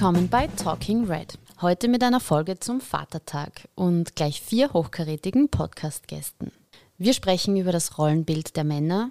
[0.00, 1.38] Willkommen bei Talking Red.
[1.60, 6.52] Heute mit einer Folge zum Vatertag und gleich vier hochkarätigen Podcast-Gästen.
[6.96, 9.10] Wir sprechen über das Rollenbild der Männer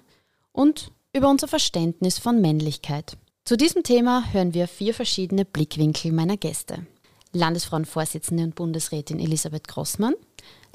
[0.50, 3.16] und über unser Verständnis von Männlichkeit.
[3.44, 6.84] Zu diesem Thema hören wir vier verschiedene Blickwinkel meiner Gäste.
[7.32, 10.14] Landesfrauenvorsitzende und Bundesrätin Elisabeth Grossmann,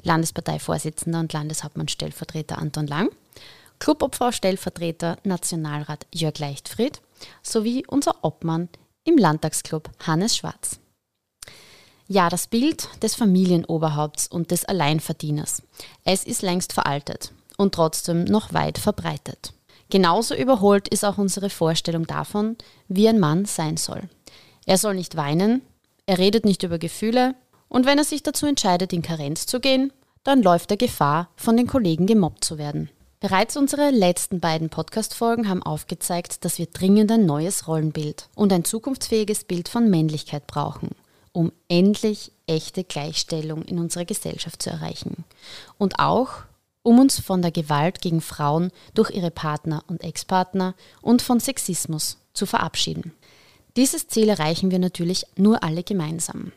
[0.02, 3.10] Landesparteivorsitzender und Landeshauptmann-Stellvertreter Anton Lang,
[3.80, 7.02] Clubobfrau-Stellvertreter Nationalrat Jörg Leichtfried
[7.42, 8.70] sowie unser Obmann
[9.06, 10.80] im Landtagsclub Hannes Schwarz.
[12.08, 15.62] Ja, das Bild des Familienoberhaupts und des Alleinverdieners.
[16.04, 19.54] Es ist längst veraltet und trotzdem noch weit verbreitet.
[19.90, 22.56] Genauso überholt ist auch unsere Vorstellung davon,
[22.88, 24.02] wie ein Mann sein soll.
[24.66, 25.62] Er soll nicht weinen,
[26.06, 27.34] er redet nicht über Gefühle
[27.68, 29.92] und wenn er sich dazu entscheidet, in Karenz zu gehen,
[30.24, 32.90] dann läuft er Gefahr, von den Kollegen gemobbt zu werden.
[33.18, 38.64] Bereits unsere letzten beiden Podcast-Folgen haben aufgezeigt, dass wir dringend ein neues Rollenbild und ein
[38.64, 40.90] zukunftsfähiges Bild von Männlichkeit brauchen,
[41.32, 45.24] um endlich echte Gleichstellung in unserer Gesellschaft zu erreichen.
[45.78, 46.42] Und auch,
[46.82, 52.18] um uns von der Gewalt gegen Frauen durch ihre Partner und Ex-Partner und von Sexismus
[52.34, 53.14] zu verabschieden.
[53.76, 56.52] Dieses Ziel erreichen wir natürlich nur alle gemeinsam.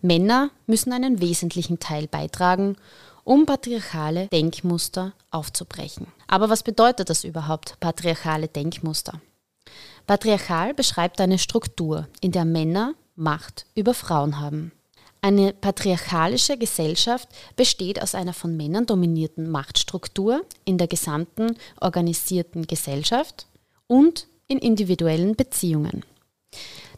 [0.00, 2.76] Männer müssen einen wesentlichen Teil beitragen
[3.24, 6.06] um patriarchale Denkmuster aufzubrechen.
[6.26, 9.20] Aber was bedeutet das überhaupt, patriarchale Denkmuster?
[10.06, 14.72] Patriarchal beschreibt eine Struktur, in der Männer Macht über Frauen haben.
[15.20, 23.46] Eine patriarchalische Gesellschaft besteht aus einer von Männern dominierten Machtstruktur in der gesamten organisierten Gesellschaft
[23.86, 26.04] und in individuellen Beziehungen.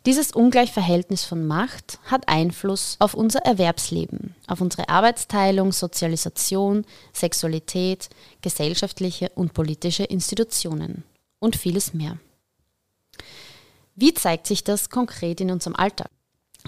[0.07, 8.11] Dieses Ungleichverhältnis von Macht hat Einfluss auf unser Erwerbsleben, auf unsere Arbeitsteilung, Sozialisation, Sexualität,
[8.43, 11.05] gesellschaftliche und politische Institutionen
[11.39, 12.19] und vieles mehr.
[13.95, 16.11] Wie zeigt sich das konkret in unserem Alltag?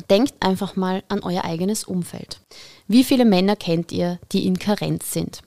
[0.08, 2.41] Denkt einfach mal an euer eigenes Umfeld.
[2.88, 5.42] Wie viele Männer kennt ihr, die in Karenz sind?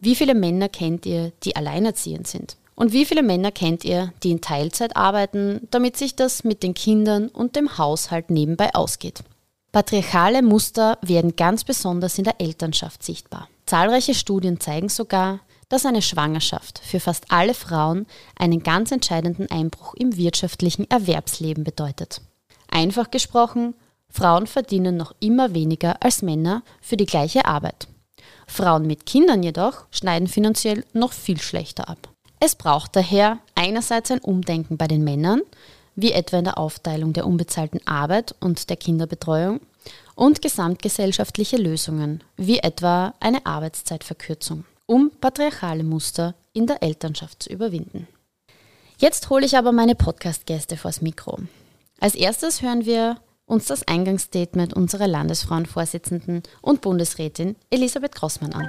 [0.00, 2.56] Wie viele Männer kennt ihr, die alleinerziehend sind?
[2.76, 6.74] Und wie viele Männer kennt ihr, die in Teilzeit arbeiten, damit sich das mit den
[6.74, 9.24] Kindern und dem Haushalt nebenbei ausgeht?
[9.72, 13.48] Patriarchale Muster werden ganz besonders in der Elternschaft sichtbar.
[13.64, 18.06] Zahlreiche Studien zeigen sogar, dass eine Schwangerschaft für fast alle Frauen
[18.38, 22.20] einen ganz entscheidenden Einbruch im wirtschaftlichen Erwerbsleben bedeutet.
[22.68, 23.74] Einfach gesprochen,
[24.08, 27.88] Frauen verdienen noch immer weniger als Männer für die gleiche Arbeit.
[28.46, 32.08] Frauen mit Kindern jedoch schneiden finanziell noch viel schlechter ab.
[32.40, 35.40] Es braucht daher einerseits ein Umdenken bei den Männern,
[35.94, 39.60] wie etwa in der Aufteilung der unbezahlten Arbeit und der Kinderbetreuung,
[40.14, 48.08] und gesamtgesellschaftliche Lösungen, wie etwa eine Arbeitszeitverkürzung, um patriarchale Muster in der Elternschaft zu überwinden.
[48.98, 51.38] Jetzt hole ich aber meine Podcast-Gäste vors Mikro.
[52.00, 58.68] Als erstes hören wir uns das Eingangsstatement unserer Landesfrauenvorsitzenden und Bundesrätin Elisabeth Grossmann an.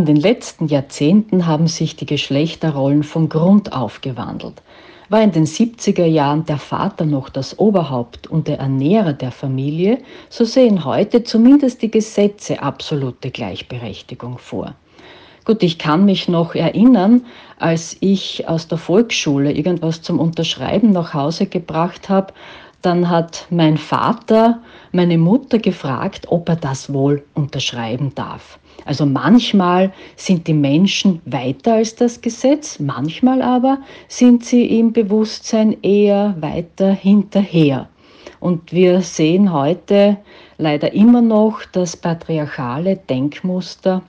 [0.00, 4.62] In den letzten Jahrzehnten haben sich die Geschlechterrollen von Grund auf gewandelt.
[5.10, 9.98] War in den 70er Jahren der Vater noch das Oberhaupt und der Ernährer der Familie,
[10.30, 14.74] so sehen heute zumindest die Gesetze absolute Gleichberechtigung vor.
[15.44, 17.26] Gut, ich kann mich noch erinnern,
[17.58, 22.32] als ich aus der Volksschule irgendwas zum Unterschreiben nach Hause gebracht habe,
[22.82, 24.60] dann hat mein Vater
[24.92, 28.58] meine Mutter gefragt, ob er das wohl unterschreiben darf.
[28.86, 35.76] Also manchmal sind die Menschen weiter als das Gesetz, manchmal aber sind sie im Bewusstsein
[35.82, 37.88] eher weiter hinterher.
[38.40, 40.16] Und wir sehen heute
[40.56, 44.02] leider immer noch das patriarchale Denkmuster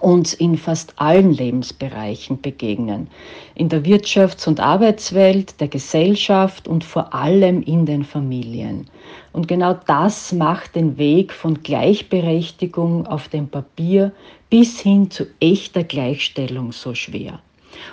[0.00, 3.08] uns in fast allen Lebensbereichen begegnen.
[3.54, 8.88] In der Wirtschafts- und Arbeitswelt, der Gesellschaft und vor allem in den Familien.
[9.32, 14.12] Und genau das macht den Weg von Gleichberechtigung auf dem Papier
[14.50, 17.40] bis hin zu echter Gleichstellung so schwer.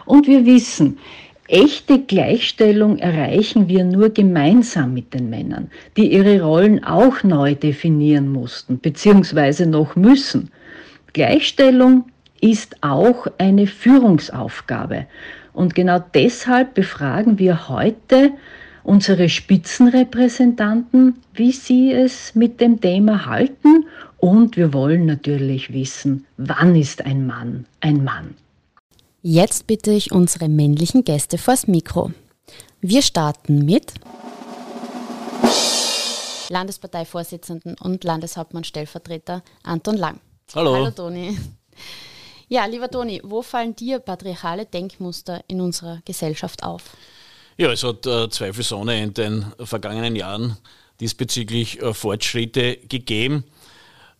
[0.06, 0.98] Und wir wissen,
[1.48, 8.32] echte Gleichstellung erreichen wir nur gemeinsam mit den Männern, die ihre Rollen auch neu definieren
[8.32, 10.50] mussten, beziehungsweise noch müssen.
[11.14, 12.06] Gleichstellung
[12.40, 15.08] ist auch eine Führungsaufgabe.
[15.54, 18.32] Und genau deshalb befragen wir heute
[18.84, 23.86] unsere Spitzenrepräsentanten, wie sie es mit dem Thema halten.
[24.18, 28.36] Und wir wollen natürlich wissen, wann ist ein Mann ein Mann.
[29.22, 32.12] Jetzt bitte ich unsere männlichen Gäste vors Mikro.
[32.82, 33.94] Wir starten mit
[36.50, 40.20] Landesparteivorsitzenden und Landeshauptmann-Stellvertreter Anton Lang.
[40.54, 40.76] Hallo.
[40.76, 41.38] Hallo Toni.
[42.50, 46.84] Ja, lieber Toni, wo fallen dir patriarchale Denkmuster in unserer Gesellschaft auf?
[47.56, 50.58] Ja, es hat äh, zweifelsohne in den vergangenen Jahren
[51.00, 53.46] diesbezüglich äh, Fortschritte gegeben.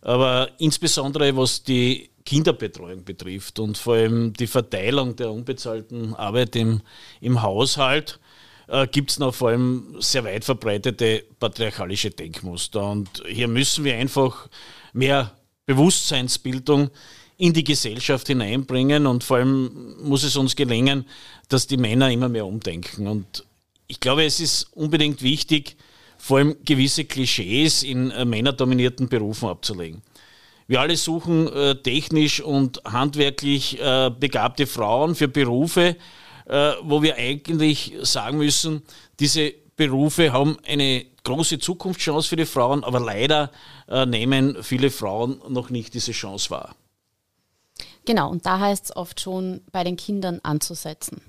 [0.00, 6.80] Aber insbesondere was die Kinderbetreuung betrifft und vor allem die Verteilung der unbezahlten Arbeit im,
[7.20, 8.18] im Haushalt,
[8.68, 12.90] äh, gibt es noch vor allem sehr weit verbreitete patriarchalische Denkmuster.
[12.90, 14.48] Und hier müssen wir einfach
[14.94, 15.32] mehr
[15.66, 16.90] Bewusstseinsbildung
[17.38, 21.06] in die Gesellschaft hineinbringen und vor allem muss es uns gelingen,
[21.48, 23.06] dass die Männer immer mehr umdenken.
[23.06, 23.44] Und
[23.86, 25.76] ich glaube, es ist unbedingt wichtig,
[26.18, 30.02] vor allem gewisse Klischees in äh, männerdominierten Berufen abzulegen.
[30.68, 35.96] Wir alle suchen äh, technisch und handwerklich äh, begabte Frauen für Berufe,
[36.46, 38.82] äh, wo wir eigentlich sagen müssen,
[39.18, 43.50] diese Berufe haben eine große Zukunftschance für die Frauen, aber leider
[43.88, 46.74] äh, nehmen viele Frauen noch nicht diese Chance wahr.
[48.04, 51.22] Genau, und da heißt es oft schon, bei den Kindern anzusetzen.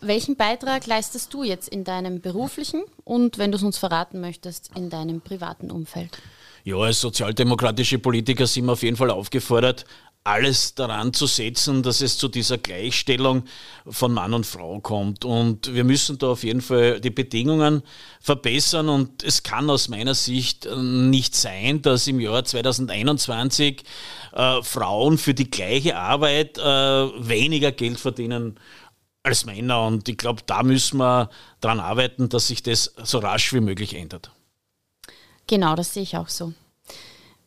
[0.00, 4.70] Welchen Beitrag leistest du jetzt in deinem beruflichen und, wenn du es uns verraten möchtest,
[4.74, 6.18] in deinem privaten Umfeld?
[6.64, 9.84] Ja, als sozialdemokratische Politiker sind wir auf jeden Fall aufgefordert,
[10.24, 13.44] alles daran zu setzen, dass es zu dieser Gleichstellung
[13.86, 15.24] von Mann und Frau kommt.
[15.24, 17.82] Und wir müssen da auf jeden Fall die Bedingungen
[18.20, 18.88] verbessern.
[18.88, 23.82] Und es kann aus meiner Sicht nicht sein, dass im Jahr 2021
[24.32, 28.60] äh, Frauen für die gleiche Arbeit äh, weniger Geld verdienen
[29.24, 29.86] als Männer.
[29.86, 31.30] Und ich glaube, da müssen wir
[31.60, 34.30] daran arbeiten, dass sich das so rasch wie möglich ändert.
[35.48, 36.52] Genau, das sehe ich auch so.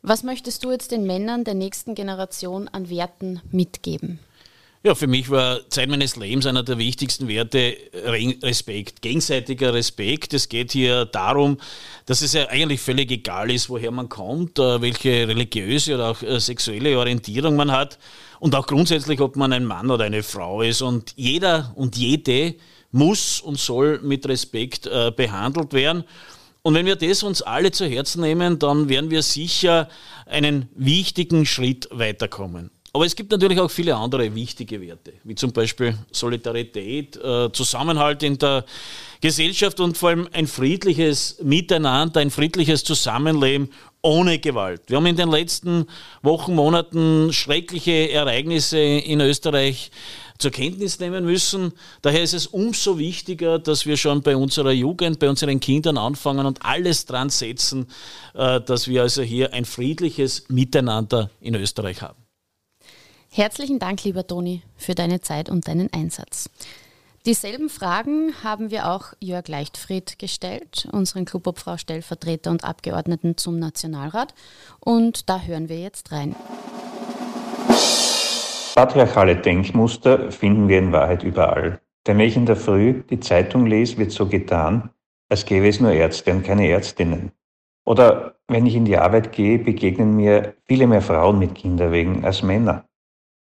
[0.07, 4.19] Was möchtest du jetzt den Männern der nächsten Generation an Werten mitgeben?
[4.83, 7.75] Ja, für mich war Zeit meines Lebens einer der wichtigsten Werte
[8.43, 10.35] Respekt, gegenseitiger Respekt.
[10.35, 11.57] Es geht hier darum,
[12.05, 16.21] dass es ja eigentlich völlig egal ist, woher man kommt, äh, welche religiöse oder auch
[16.21, 17.97] äh, sexuelle Orientierung man hat
[18.39, 20.83] und auch grundsätzlich, ob man ein Mann oder eine Frau ist.
[20.83, 22.53] Und jeder und jede
[22.91, 26.03] muss und soll mit Respekt äh, behandelt werden.
[26.65, 29.87] Und wenn wir das uns alle zu Herzen nehmen, dann werden wir sicher
[30.25, 32.71] einen wichtigen Schritt weiterkommen.
[32.91, 38.23] Aber es gibt natürlich auch viele andere wichtige Werte, wie zum Beispiel Solidarität, äh, Zusammenhalt
[38.23, 38.65] in der
[39.21, 43.69] Gesellschaft und vor allem ein friedliches Miteinander, ein friedliches Zusammenleben
[44.01, 44.81] ohne Gewalt.
[44.87, 45.85] Wir haben in den letzten
[46.23, 49.91] Wochen, Monaten schreckliche Ereignisse in Österreich
[50.37, 51.73] zur Kenntnis nehmen müssen.
[52.01, 56.45] Daher ist es umso wichtiger, dass wir schon bei unserer Jugend, bei unseren Kindern anfangen
[56.45, 57.87] und alles dran setzen,
[58.33, 62.25] äh, dass wir also hier ein friedliches Miteinander in Österreich haben.
[63.31, 66.49] Herzlichen Dank, lieber Toni, für deine Zeit und deinen Einsatz.
[67.25, 74.35] Dieselben Fragen haben wir auch Jörg Leichtfried gestellt, unseren Clubobfrau Stellvertreter und Abgeordneten zum Nationalrat.
[74.79, 76.35] Und da hören wir jetzt rein.
[78.75, 81.79] Patriarchale Denkmuster finden wir in Wahrheit überall.
[82.03, 84.89] Wenn ich in der Früh die Zeitung lese, wird so getan,
[85.29, 87.31] als gäbe es nur Ärzte und keine Ärztinnen.
[87.85, 92.43] Oder wenn ich in die Arbeit gehe, begegnen mir viele mehr Frauen mit Kinderwegen als
[92.43, 92.83] Männer.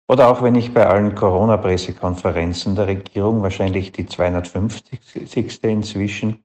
[0.07, 5.63] Oder auch wenn ich bei allen Corona-Pressekonferenzen der Regierung, wahrscheinlich die 250.
[5.63, 6.43] inzwischen,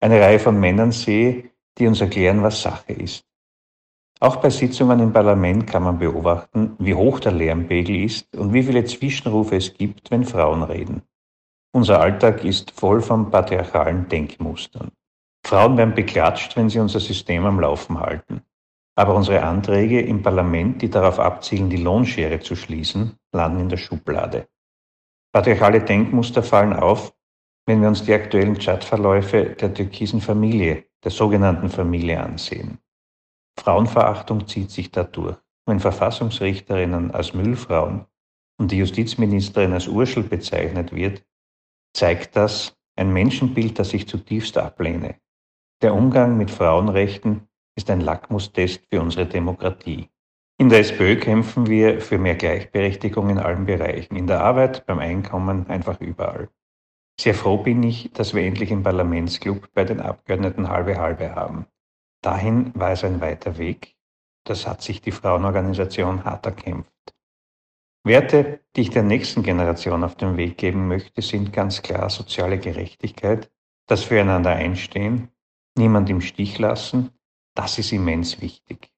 [0.00, 3.27] eine Reihe von Männern sehe, die uns erklären, was Sache ist.
[4.20, 8.64] Auch bei Sitzungen im Parlament kann man beobachten, wie hoch der Lärmpegel ist und wie
[8.64, 11.02] viele Zwischenrufe es gibt, wenn Frauen reden.
[11.72, 14.90] Unser Alltag ist voll von patriarchalen Denkmustern.
[15.46, 18.42] Frauen werden beklatscht, wenn sie unser System am Laufen halten.
[18.96, 23.76] Aber unsere Anträge im Parlament, die darauf abzielen, die Lohnschere zu schließen, landen in der
[23.76, 24.48] Schublade.
[25.32, 27.14] Patriarchale Denkmuster fallen auf,
[27.66, 32.78] wenn wir uns die aktuellen Chatverläufe der türkisen Familie, der sogenannten Familie ansehen.
[33.58, 35.36] Frauenverachtung zieht sich dadurch.
[35.66, 38.06] Wenn Verfassungsrichterinnen als Müllfrauen
[38.58, 41.24] und die Justizministerin als Urschel bezeichnet wird,
[41.92, 45.16] zeigt das ein Menschenbild, das ich zutiefst ablehne.
[45.82, 50.08] Der Umgang mit Frauenrechten ist ein Lackmustest für unsere Demokratie.
[50.60, 54.98] In der SPÖ kämpfen wir für mehr Gleichberechtigung in allen Bereichen, in der Arbeit, beim
[54.98, 56.48] Einkommen, einfach überall.
[57.20, 61.66] Sehr froh bin ich, dass wir endlich im Parlamentsclub bei den Abgeordneten halbe halbe haben.
[62.28, 63.96] Dahin war es ein weiter Weg.
[64.44, 67.14] Das hat sich die Frauenorganisation hart erkämpft.
[68.04, 72.58] Werte, die ich der nächsten Generation auf den Weg geben möchte, sind ganz klar soziale
[72.58, 73.50] Gerechtigkeit,
[73.86, 75.30] das Füreinander einstehen,
[75.74, 77.12] niemand im Stich lassen,
[77.54, 78.90] das ist immens wichtig.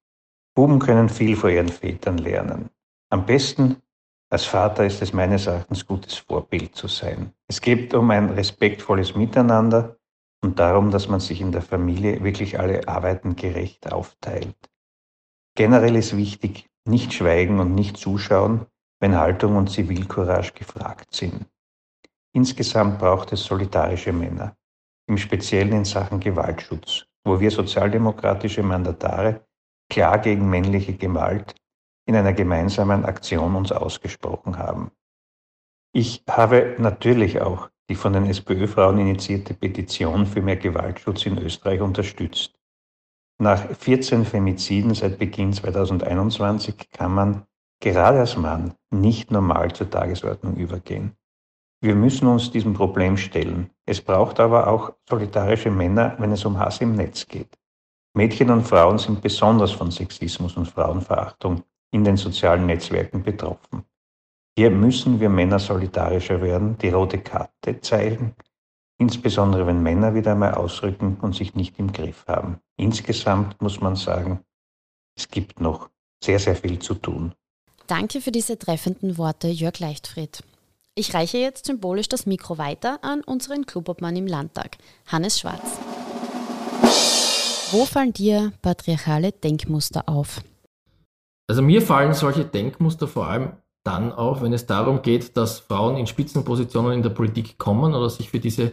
[0.57, 2.71] Buben können viel vor ihren Vätern lernen.
[3.11, 3.81] Am besten
[4.29, 7.33] als Vater ist es meines Erachtens gutes Vorbild zu sein.
[7.47, 10.00] Es geht um ein respektvolles Miteinander,
[10.43, 14.57] und darum, dass man sich in der Familie wirklich alle Arbeiten gerecht aufteilt.
[15.55, 18.67] Generell ist wichtig, nicht schweigen und nicht zuschauen,
[19.01, 21.47] wenn Haltung und Zivilcourage gefragt sind.
[22.33, 24.57] Insgesamt braucht es solidarische Männer,
[25.09, 29.45] im Speziellen in Sachen Gewaltschutz, wo wir sozialdemokratische Mandatare
[29.91, 31.55] klar gegen männliche Gewalt
[32.07, 34.93] in einer gemeinsamen Aktion uns ausgesprochen haben.
[35.93, 41.81] Ich habe natürlich auch die von den SPÖ-Frauen initiierte Petition für mehr Gewaltschutz in Österreich
[41.81, 42.55] unterstützt.
[43.39, 47.47] Nach 14 Femiziden seit Beginn 2021 kann man
[47.81, 51.17] gerade als Mann nicht normal zur Tagesordnung übergehen.
[51.83, 53.71] Wir müssen uns diesem Problem stellen.
[53.87, 57.59] Es braucht aber auch solidarische Männer, wenn es um Hass im Netz geht.
[58.15, 63.85] Mädchen und Frauen sind besonders von Sexismus und Frauenverachtung in den sozialen Netzwerken betroffen.
[64.61, 68.35] Hier müssen wir Männer solidarischer werden, die rote Karte zeigen,
[68.99, 72.59] insbesondere wenn Männer wieder einmal ausrücken und sich nicht im Griff haben.
[72.77, 74.41] Insgesamt muss man sagen,
[75.17, 75.89] es gibt noch
[76.23, 77.33] sehr, sehr viel zu tun.
[77.87, 80.43] Danke für diese treffenden Worte, Jörg Leichtfried.
[80.95, 84.77] Ich reiche jetzt symbolisch das Mikro weiter an unseren Clubobmann im Landtag,
[85.07, 85.79] Hannes Schwarz.
[87.71, 90.43] Wo fallen dir patriarchale Denkmuster auf?
[91.49, 93.53] Also mir fallen solche Denkmuster vor allem
[93.85, 98.11] dann auf, wenn es darum geht, dass Frauen in Spitzenpositionen in der Politik kommen oder
[98.11, 98.73] sich für diese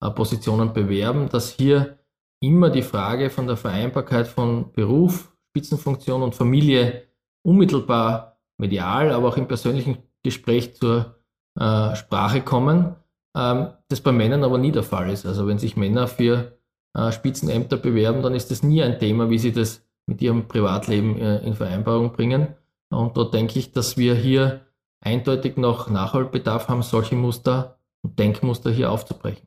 [0.00, 1.98] äh, Positionen bewerben, dass hier
[2.40, 7.04] immer die Frage von der Vereinbarkeit von Beruf, Spitzenfunktion und Familie
[7.42, 11.16] unmittelbar medial, aber auch im persönlichen Gespräch zur
[11.58, 12.96] äh, Sprache kommen,
[13.36, 15.26] ähm, das bei Männern aber nie der Fall ist.
[15.26, 16.58] Also wenn sich Männer für
[16.94, 21.18] äh, Spitzenämter bewerben, dann ist das nie ein Thema, wie sie das mit ihrem Privatleben
[21.18, 22.54] äh, in Vereinbarung bringen.
[22.90, 24.66] Und da denke ich, dass wir hier
[25.00, 29.46] eindeutig noch Nachholbedarf haben, solche Muster und Denkmuster hier aufzubrechen.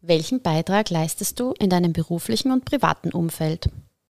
[0.00, 3.70] Welchen Beitrag leistest du in deinem beruflichen und privaten Umfeld?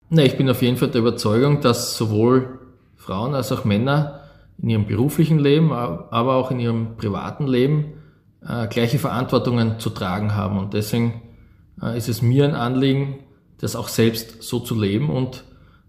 [0.09, 2.59] Na, ich bin auf jeden Fall der Überzeugung, dass sowohl
[2.95, 4.21] Frauen als auch Männer
[4.61, 7.93] in ihrem beruflichen Leben, aber auch in ihrem privaten Leben
[8.45, 10.57] äh, gleiche Verantwortungen zu tragen haben.
[10.57, 11.21] Und deswegen
[11.81, 13.23] äh, ist es mir ein Anliegen,
[13.59, 15.43] das auch selbst so zu leben und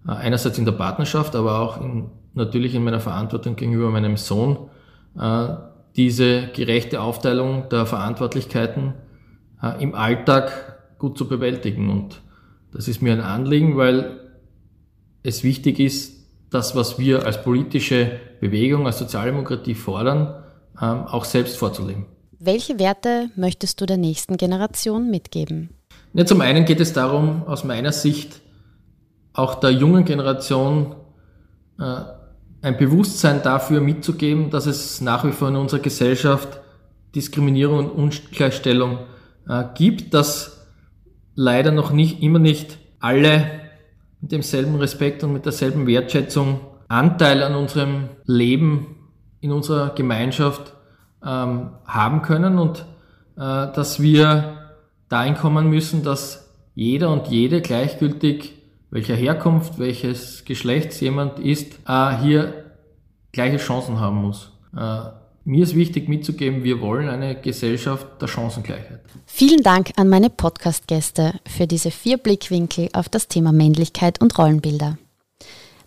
[0.05, 4.71] einerseits in der Partnerschaft, aber auch in natürlich in meiner Verantwortung gegenüber meinem Sohn
[5.19, 5.49] äh,
[5.97, 8.95] diese gerechte Aufteilung der Verantwortlichkeiten
[9.63, 11.91] äh, im Alltag gut zu bewältigen.
[11.91, 12.23] Und
[12.73, 14.21] das ist mir ein Anliegen, weil
[15.23, 16.19] es wichtig ist,
[16.51, 20.43] das, was wir als politische Bewegung, als Sozialdemokratie fordern,
[20.81, 22.07] ähm, auch selbst vorzuleben.
[22.39, 25.71] Welche Werte möchtest du der nächsten Generation mitgeben?
[26.15, 28.41] Ja, zum einen geht es darum, aus meiner Sicht
[29.33, 30.95] auch der jungen Generation
[31.79, 32.03] äh,
[32.63, 36.61] ein Bewusstsein dafür mitzugeben, dass es nach wie vor in unserer Gesellschaft
[37.15, 38.99] Diskriminierung und Ungleichstellung
[39.49, 40.67] äh, gibt, dass
[41.35, 43.61] leider noch nicht, immer nicht alle
[44.21, 48.97] mit demselben Respekt und mit derselben Wertschätzung Anteil an unserem Leben
[49.41, 50.75] in unserer Gemeinschaft
[51.25, 52.81] ähm, haben können und
[53.37, 54.73] äh, dass wir
[55.09, 58.60] dahin kommen müssen, dass jeder und jede gleichgültig
[58.91, 62.73] welcher Herkunft, welches Geschlechts jemand ist, äh, hier
[63.33, 64.53] gleiche Chancen haben muss.
[64.77, 65.01] Äh,
[65.45, 69.01] mir ist wichtig mitzugeben, wir wollen eine Gesellschaft der Chancengleichheit.
[69.27, 74.99] Vielen Dank an meine Podcast-Gäste für diese vier Blickwinkel auf das Thema Männlichkeit und Rollenbilder.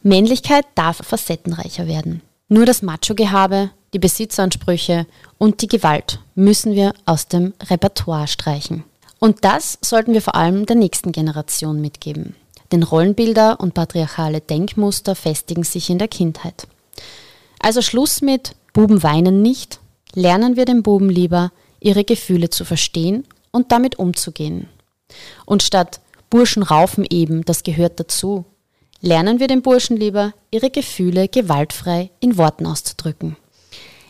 [0.02, 2.22] Männlichkeit darf facettenreicher werden.
[2.50, 5.06] Nur das Macho-Gehabe, die Besitzansprüche
[5.38, 8.84] und die Gewalt müssen wir aus dem Repertoire streichen.
[9.20, 12.36] Und das sollten wir vor allem der nächsten Generation mitgeben.
[12.74, 16.68] Denn Rollenbilder und patriarchale Denkmuster festigen sich in der Kindheit.
[17.60, 19.80] Also Schluss mit Buben weinen nicht,
[20.16, 24.70] lernen wir den Buben lieber, ihre Gefühle zu verstehen und damit umzugehen.
[25.46, 26.02] Und statt
[26.32, 28.44] Burschen raufen eben, das gehört dazu,
[29.02, 33.38] lernen wir den Burschen lieber, ihre Gefühle gewaltfrei in Worten auszudrücken.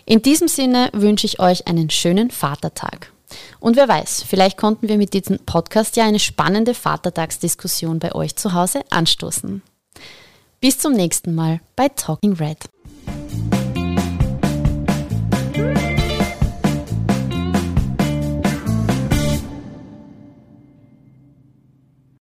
[0.06, 3.13] In diesem Sinne wünsche ich euch einen schönen Vatertag.
[3.60, 8.36] Und wer weiß, vielleicht konnten wir mit diesem Podcast ja eine spannende Vatertagsdiskussion bei euch
[8.36, 9.62] zu Hause anstoßen.
[10.60, 12.73] Bis zum nächsten Mal bei Talking Red.